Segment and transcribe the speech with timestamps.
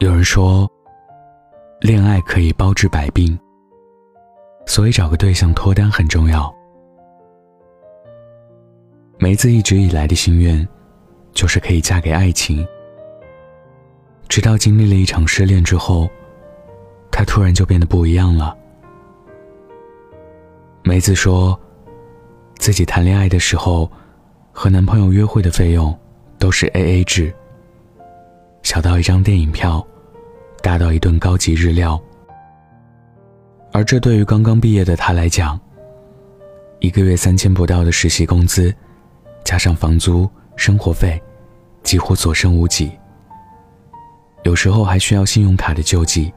[0.00, 0.70] 有人说，
[1.80, 3.36] 恋爱可以包治百病，
[4.64, 6.54] 所以找个对象脱单很重要。
[9.18, 10.66] 梅子一直以来的心愿，
[11.32, 12.64] 就是可以嫁给爱情。
[14.28, 16.08] 直到经历了一场失恋之后，
[17.10, 18.56] 她突然就变得不一样了。
[20.84, 21.58] 梅子说，
[22.58, 23.90] 自己谈恋爱的时候，
[24.52, 25.92] 和男朋友约会的费用
[26.38, 27.34] 都是 A A 制，
[28.68, 29.82] 小到一张电影票，
[30.60, 31.98] 大到一顿高级日料。
[33.72, 35.58] 而这对于刚刚毕业的他来讲，
[36.78, 38.70] 一个月三千不到的实习工资。
[39.42, 41.18] 加上房租、生活费，
[41.82, 42.92] 几乎所剩无几。
[44.42, 46.30] 有时候还需要信用卡的救济。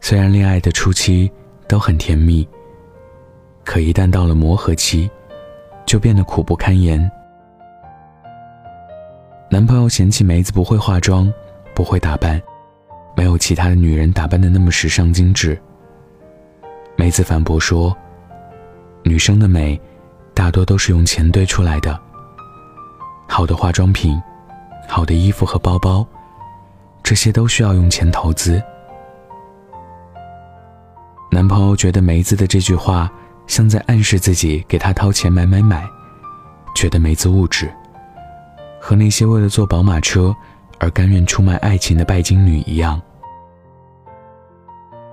[0.00, 1.30] 虽然恋爱的初期
[1.68, 2.48] 都很甜蜜，
[3.62, 5.10] 可一旦到了磨合期，
[5.84, 6.98] 就变得苦不堪言。
[9.54, 11.32] 男朋友嫌弃梅子不会化妆，
[11.76, 12.42] 不会打扮，
[13.16, 15.56] 没有其他的女人打扮的那么时尚精致。
[16.96, 17.96] 梅子反驳说
[19.04, 19.80] ：“女生的美。”
[20.34, 21.96] 大多都是用钱堆出来的。
[23.28, 24.20] 好的化妆品、
[24.88, 26.04] 好的衣服和包包，
[27.04, 28.60] 这些都需要用钱投资。
[31.30, 33.08] 男朋友觉得梅子的这句话
[33.46, 35.88] 像在暗示自己给他掏钱买买买，
[36.74, 37.72] 觉得梅子物质，
[38.86, 40.36] 和那些为了坐宝马车
[40.78, 43.00] 而甘愿出卖爱情的拜金女一样。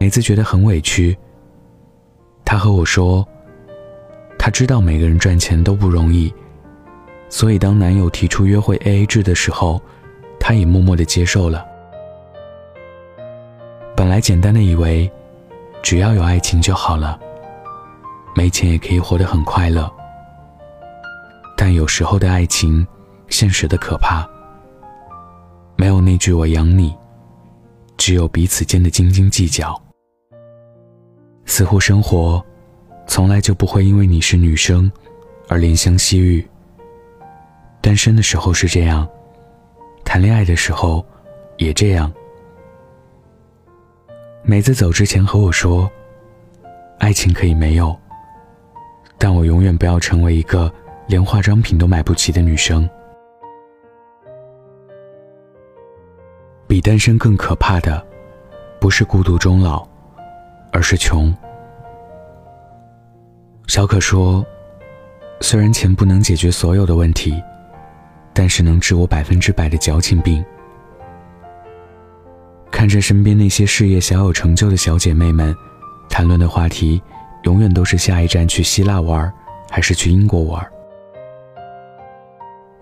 [0.00, 1.16] 梅子觉得很委屈。
[2.44, 3.24] 他和我说。
[4.36, 6.34] 她知道每个人赚钱都不容易，
[7.28, 9.80] 所以当男友提出约会 AA 制的时候，
[10.40, 11.64] 她也默默的接受了。
[13.94, 15.08] 本来简单的以为，
[15.80, 17.16] 只要有爱情就好了，
[18.34, 19.88] 没钱也可以活得很快乐。
[21.56, 22.84] 但有时候的爱情，
[23.32, 24.24] 现实的可怕。
[25.74, 26.94] 没有那句“我养你”，
[27.98, 29.76] 只有彼此间的斤斤计较。
[31.46, 32.40] 似乎生活。
[33.04, 34.90] 从来就不会因为你是女生
[35.48, 36.48] 而怜香惜玉。
[37.80, 39.06] 单身的时候是这样，
[40.04, 41.04] 谈恋爱的时候
[41.58, 42.10] 也这样。
[44.44, 45.90] 梅子走之前和我说
[47.00, 47.94] ：“爱情可以没有，
[49.18, 50.72] 但我永远不要成为一个
[51.08, 52.88] 连化妆品都买不起的女生。”
[56.72, 58.02] 比单身更可怕的，
[58.80, 59.86] 不是孤独终老，
[60.72, 61.30] 而是穷。
[63.66, 64.42] 小可说
[65.42, 67.38] ：“虽然钱不能解决所有的问题，
[68.32, 70.42] 但是能治我百分之百的矫情病。”
[72.72, 75.54] 看着身边那些事业小有成就的小姐妹们，
[76.08, 77.02] 谈论的话题
[77.42, 79.30] 永远都是下一站去希腊玩，
[79.68, 80.66] 还是去英国玩。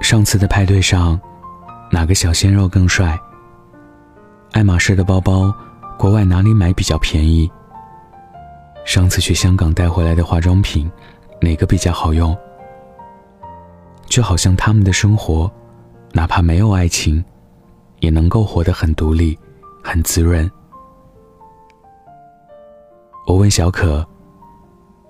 [0.00, 1.20] 上次的派对上，
[1.92, 3.16] 哪个小鲜肉更帅？
[4.56, 5.54] 爱马仕的包包，
[5.98, 7.46] 国外哪里买比较便宜？
[8.86, 10.90] 上次去香港带回来的化妆品，
[11.42, 12.34] 哪个比较好用？
[14.06, 15.50] 就好像他们的生活，
[16.12, 17.22] 哪怕没有爱情，
[18.00, 19.38] 也能够活得很独立，
[19.84, 20.50] 很滋润。
[23.26, 24.02] 我问小可：“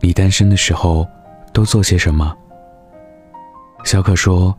[0.03, 1.07] 你单身的时候
[1.53, 2.37] 都做些什么？”
[3.87, 4.53] 小可说：“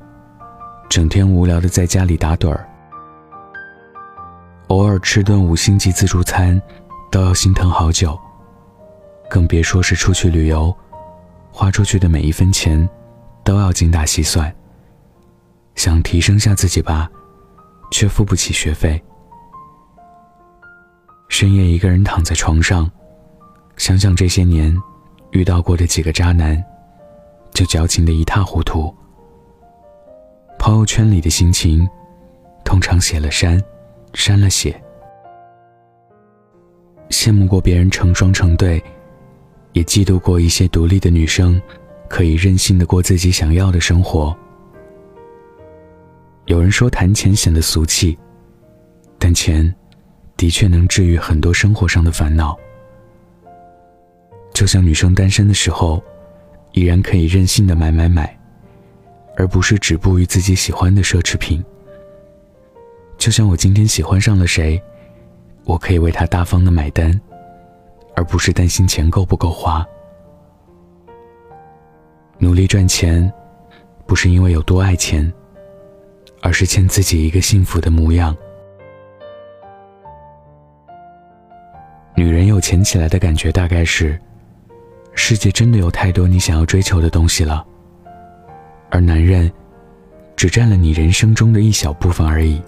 [0.88, 2.66] 整天无聊的在家里打盹儿，
[4.68, 6.62] 偶尔吃顿五星级自助餐，
[7.12, 8.18] 都要心疼好久。”
[9.30, 10.74] 更别说是出去旅游，
[11.52, 12.88] 花出去的每一分钱，
[13.44, 14.54] 都要精打细算。
[15.76, 17.10] 想提升下自己吧，
[17.92, 19.02] 却付不起学费。
[21.28, 22.90] 深夜一个人躺在床上，
[23.76, 24.76] 想想这些年
[25.32, 26.64] 遇到过的几个渣男，
[27.52, 28.96] 就矫情的一塌糊涂。
[30.58, 31.88] 朋友圈里的心情，
[32.64, 33.62] 通常写了删，
[34.18, 34.76] 删了写。
[37.10, 38.84] 羡慕过别人成双成对。
[39.74, 41.62] 也嫉妒过一些独立的女生，
[42.10, 44.36] 可以任性的过自己想要的生活。
[46.46, 48.18] 有人说谈钱显得俗气，
[49.20, 49.72] 但钱
[50.36, 52.58] 的确能治愈很多生活上的烦恼。
[54.52, 56.04] 就像女生单身的时候，
[56.72, 58.36] 依然可以任性的买买买，
[59.36, 61.64] 而不是止步于自己喜欢的奢侈品。
[63.18, 64.82] 就像我今天喜欢上了谁，
[65.66, 67.20] 我可以为他大方的买单。
[68.18, 69.86] 而不是担心钱够不够花。
[72.40, 73.32] 努力赚钱，
[74.08, 75.32] 不是因为有多爱钱，
[76.42, 78.36] 而是欠自己一个幸福的模样。
[82.16, 84.20] 女人有钱起来的感觉，大概是
[85.14, 87.64] 世界真的有太多你想要追求的东西了，
[88.90, 89.52] 而男人
[90.36, 92.60] 只占了你人生中的一小部分而已。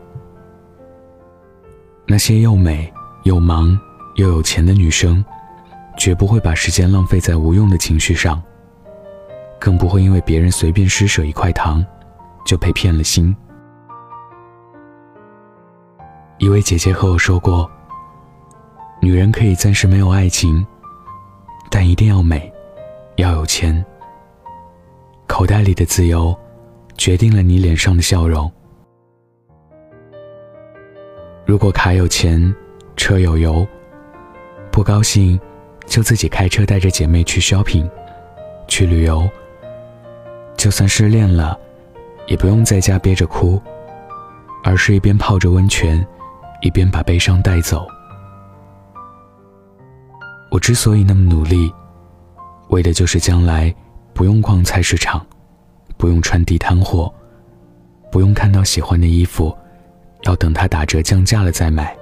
[2.11, 2.91] 那些又美
[3.21, 3.79] 又忙
[4.15, 5.23] 又有钱的女生，
[5.95, 8.41] 绝不会把时间浪费在无用的情绪上，
[9.59, 11.85] 更不会因为别人随便施舍一块糖，
[12.47, 13.35] 就被骗了心。
[16.39, 17.69] 一位姐姐和我说过，
[19.00, 20.65] 女人可以暂时没有爱情，
[21.69, 22.51] 但一定要美，
[23.17, 23.85] 要有钱。
[25.27, 26.35] 口袋里的自由，
[26.97, 28.51] 决定了你脸上的笑容。
[31.50, 32.54] 如果卡有钱，
[32.96, 33.68] 车有油，
[34.72, 35.40] 不高兴，
[35.88, 37.90] 就自己开车带着姐妹去 shopping，
[38.68, 39.28] 去旅游。
[40.56, 41.60] 就算失恋了，
[42.28, 43.60] 也不用在家憋着哭，
[44.63, 46.06] 而是一边泡着温泉，
[46.62, 47.88] 一边把悲伤带走。
[50.52, 51.74] 我之所以那么努力，
[52.68, 53.74] 为的就是将来
[54.13, 55.25] 不用逛菜市场，
[55.98, 57.12] 不用穿地摊货，
[58.12, 59.52] 不用看到喜欢的衣服。
[60.24, 61.98] 要等它打折降价了再买，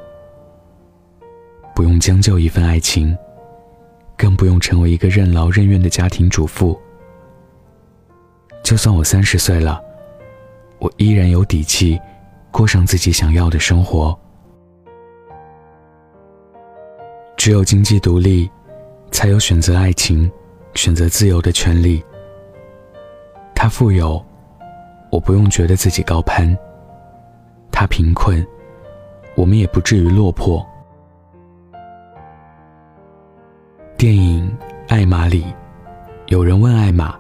[1.76, 3.16] 不用将就一份爱情，
[4.18, 6.80] 更不用成为一个任劳任怨的家庭主妇。
[8.64, 9.82] 就算我三十岁了，
[10.80, 12.00] 我依然有底气
[12.52, 14.18] 过上自己想要的生活。
[17.38, 18.50] 只有经济独立，
[19.12, 20.30] 才有选择爱情、
[20.74, 22.04] 选择自由的权利。
[23.56, 24.22] 他富有，
[25.12, 26.58] 我不用觉得自己高攀。
[27.80, 28.44] 他贫困，
[29.36, 30.66] 我们也不至于落魄。
[33.96, 34.52] 电影
[34.92, 35.46] 《艾玛》里，
[36.26, 37.16] 有人问艾玛：“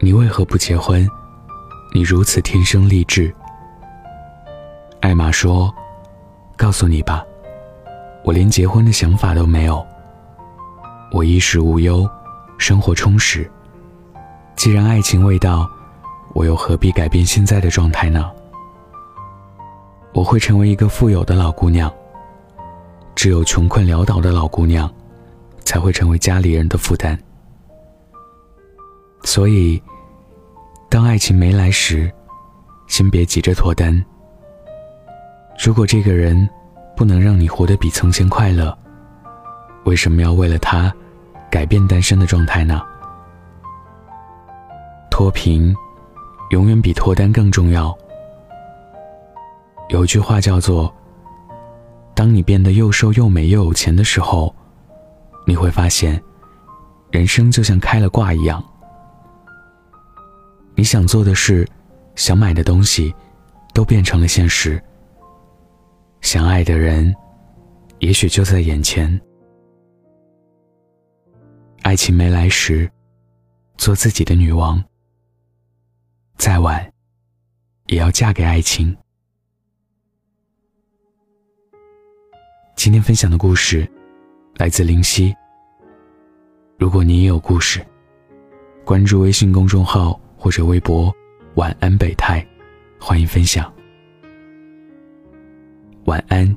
[0.00, 1.08] 你为何不结婚？
[1.94, 3.34] 你如此天生丽质。”
[5.00, 5.74] 艾玛说
[6.58, 7.24] ：“告诉你吧，
[8.22, 9.82] 我连结婚的想法都没有。
[11.10, 12.06] 我衣食无忧，
[12.58, 13.50] 生活充实。
[14.56, 15.66] 既然爱情未到，
[16.34, 18.30] 我又何必改变现在的状态呢？”
[20.14, 21.92] 我会成为一个富有的老姑娘。
[23.16, 24.92] 只有穷困潦倒的老姑娘，
[25.64, 27.18] 才会成为家里人的负担。
[29.22, 29.82] 所以，
[30.90, 32.12] 当爱情没来时，
[32.86, 34.04] 先别急着脱单。
[35.64, 36.48] 如果这个人
[36.96, 38.76] 不能让你活得比从前快乐，
[39.84, 40.92] 为什么要为了他
[41.50, 42.82] 改变单身的状态呢？
[45.10, 45.74] 脱贫，
[46.50, 47.96] 永远比脱单更重要。
[49.88, 50.92] 有句话叫做
[52.16, 54.54] ：“当你变得又瘦又美又有钱的时候，
[55.46, 56.20] 你会发现，
[57.10, 58.64] 人生就像开了挂一样。
[60.74, 61.68] 你想做的事，
[62.16, 63.14] 想买的东西，
[63.74, 64.82] 都变成了现实。
[66.22, 67.14] 想爱的人，
[67.98, 69.20] 也许就在眼前。
[71.82, 72.90] 爱情没来时，
[73.76, 74.82] 做自己的女王。
[76.38, 76.90] 再晚，
[77.86, 78.96] 也要嫁给爱情。”
[82.84, 83.90] 今天分享的故事
[84.58, 85.34] 来自灵犀。
[86.76, 87.80] 如果你也有故事，
[88.84, 91.10] 关注微信公众号或者微博
[91.56, 92.46] “晚安北太”，
[93.00, 93.72] 欢迎分享。
[96.04, 96.54] 晚安，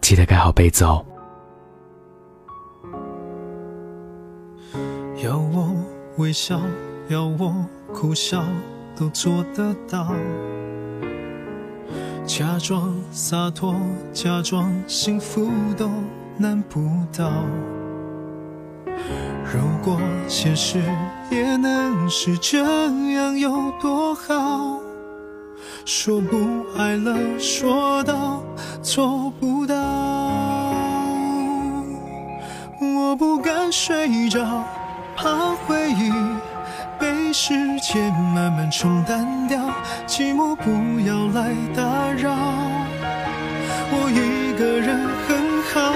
[0.00, 1.04] 记得盖好被子哦。
[5.22, 5.70] 要我
[6.16, 6.62] 微笑，
[7.10, 7.54] 要我
[7.92, 8.42] 哭笑，
[8.96, 10.14] 都做得到。
[12.28, 13.74] 假装洒脱，
[14.12, 15.88] 假装幸福都
[16.36, 16.78] 难不
[17.10, 17.32] 到。
[19.50, 20.78] 如果现实
[21.30, 22.62] 也能是这
[23.12, 24.78] 样，有多好？
[25.86, 26.36] 说不
[26.76, 28.42] 爱了，说到
[28.82, 29.74] 做不到。
[32.78, 34.62] 我不敢睡着，
[35.16, 36.12] 怕回忆。
[37.28, 39.58] 被时间慢慢冲淡掉，
[40.06, 41.82] 寂寞不要来打
[42.16, 42.34] 扰，
[43.90, 45.92] 我一个人很好。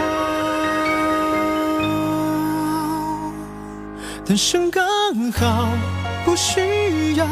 [4.27, 4.85] 单身刚
[5.33, 5.69] 好，
[6.27, 7.27] 不需要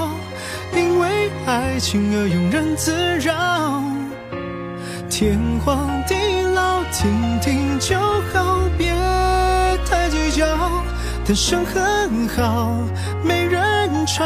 [0.75, 3.83] 因为爱情而庸人自扰，
[5.11, 8.01] 天荒地老听听就
[8.33, 8.95] 好，别
[9.85, 10.47] 太计较。
[11.23, 12.73] 单身很好，
[13.23, 13.45] 没
[14.13, 14.25] 吵，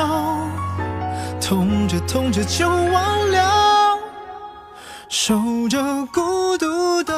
[1.40, 3.98] 痛着痛着就忘了，
[5.10, 5.34] 守
[5.68, 7.12] 着孤独的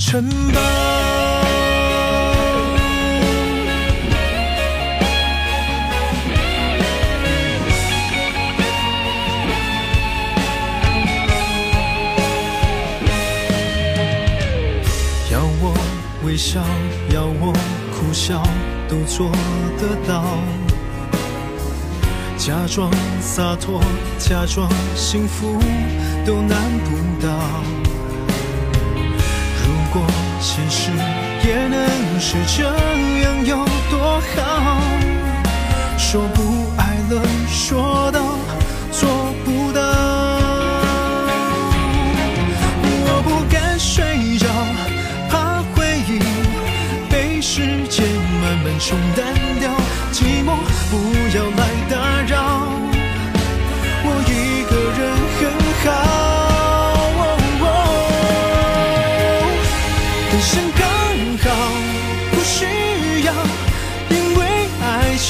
[0.00, 0.60] 城堡。
[15.30, 15.74] 要我
[16.24, 16.62] 微笑，
[17.10, 17.52] 要我。
[17.92, 18.42] 苦笑
[18.88, 19.30] 都做
[19.78, 20.24] 得到，
[22.44, 23.80] 假装洒脱，
[24.18, 25.60] 假装幸福
[26.26, 27.28] 都难不到。
[29.92, 30.02] 果
[30.40, 30.90] 现实
[31.46, 34.80] 也能是这样，有多好？
[35.96, 38.20] 说不爱了，说到
[38.90, 39.08] 做
[39.44, 39.80] 不到。
[43.04, 44.48] 我不敢睡着，
[45.30, 46.18] 怕回忆
[47.08, 48.04] 被时间
[48.42, 49.32] 慢慢冲淡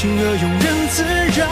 [0.02, 1.04] 情而庸人自
[1.38, 1.46] 扰，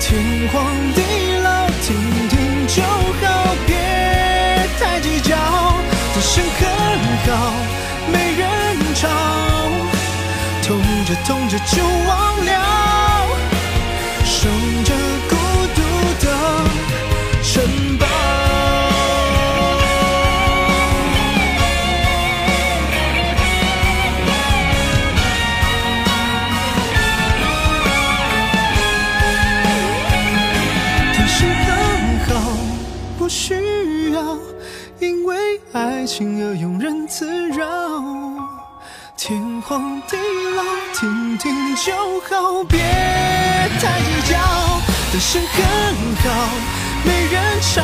[0.00, 0.10] 天
[0.50, 0.52] 荒
[0.96, 0.98] 地
[1.38, 1.94] 老听
[2.28, 3.24] 听就好，
[3.64, 3.70] 别
[4.80, 5.30] 太计较。
[6.12, 6.60] 人生很
[7.22, 7.30] 好，
[8.10, 8.42] 没人
[8.96, 9.06] 吵，
[10.66, 12.10] 痛着痛着就忘
[12.44, 12.50] 了，
[14.24, 14.50] 守
[14.82, 14.90] 着
[42.12, 44.36] 不好，别太计较。
[45.10, 45.56] 单身很
[46.16, 46.28] 好，
[47.06, 47.82] 没人吵，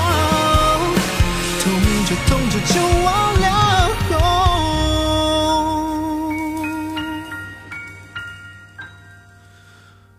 [1.63, 1.65] 痛
[2.05, 3.07] 着痛着就忘
[3.41, 3.47] 了。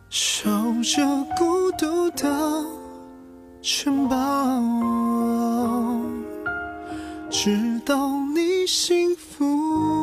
[0.09, 0.49] 守
[0.81, 1.05] 着
[1.37, 2.25] 孤独的
[3.61, 4.15] 城堡，
[7.29, 9.98] 直到你幸福。